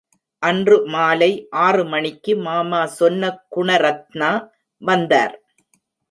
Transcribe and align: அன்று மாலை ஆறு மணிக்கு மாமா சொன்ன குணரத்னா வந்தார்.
அன்று 0.43 0.77
மாலை 0.93 1.29
ஆறு 1.65 1.83
மணிக்கு 1.85 2.33
மாமா 2.37 2.79
சொன்ன 2.95 3.29
குணரத்னா 3.55 4.31
வந்தார். 4.81 5.35